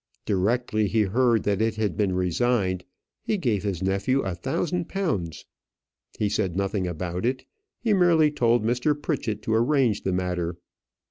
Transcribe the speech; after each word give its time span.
Directly 0.25 0.87
he 0.87 1.03
heard 1.03 1.43
that 1.43 1.61
it 1.61 1.75
had 1.75 1.95
been 1.95 2.15
resigned, 2.15 2.85
he 3.21 3.37
gave 3.37 3.61
his 3.61 3.83
nephew 3.83 4.21
a 4.23 4.33
thousand 4.33 4.89
pounds. 4.89 5.45
He 6.17 6.27
said 6.27 6.55
nothing 6.55 6.87
about 6.87 7.23
it; 7.23 7.45
he 7.79 7.93
merely 7.93 8.31
told 8.31 8.63
Mr. 8.63 8.99
Pritchett 8.99 9.43
to 9.43 9.53
arrange 9.53 10.01
the 10.01 10.11
matter. 10.11 10.57